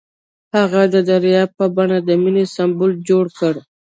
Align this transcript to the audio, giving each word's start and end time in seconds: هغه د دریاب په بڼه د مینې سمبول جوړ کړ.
هغه 0.55 0.81
د 0.93 0.95
دریاب 1.09 1.49
په 1.59 1.65
بڼه 1.75 1.97
د 2.07 2.09
مینې 2.21 2.45
سمبول 2.55 2.93
جوړ 3.09 3.25
کړ. 3.39 3.53